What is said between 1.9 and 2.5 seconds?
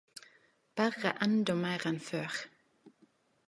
enn før